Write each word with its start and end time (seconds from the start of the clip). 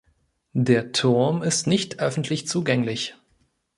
Der 0.57 0.93
Turm 0.93 1.43
ist 1.43 1.67
nicht 1.67 1.99
öffentlich 1.99 2.47
zugänglich. 2.47 3.13